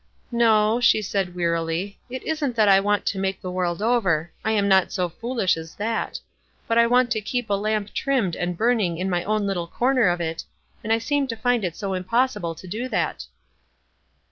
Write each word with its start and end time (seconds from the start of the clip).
"No," 0.31 0.79
she 0.81 0.99
said 1.03 1.35
wearily. 1.35 1.99
"It 2.09 2.23
isn't 2.23 2.55
that 2.55 2.67
I 2.67 2.79
want 2.79 3.05
to 3.05 3.19
make 3.19 3.39
the 3.39 3.51
world 3.51 3.83
over. 3.83 4.31
I 4.43 4.49
am 4.51 4.67
not 4.67 4.91
so 4.91 5.07
foolish 5.07 5.57
as 5.57 5.75
that; 5.75 6.19
but 6.67 6.79
I 6.79 6.87
want 6.87 7.11
to 7.11 7.21
keep 7.21 7.51
a 7.51 7.53
lamp 7.53 7.93
trimmed 7.93 8.35
and 8.35 8.57
burning 8.57 8.97
in 8.97 9.11
my 9.11 9.23
own 9.23 9.45
little 9.45 9.67
corner 9.67 10.07
of 10.07 10.19
it, 10.19 10.43
and 10.83 10.91
I 10.91 10.97
seem 10.97 11.27
to 11.27 11.35
find 11.37 11.63
it 11.63 11.75
so 11.75 11.93
impossible 11.93 12.55
to 12.55 12.67
do 12.67 12.89
that." 12.89 13.27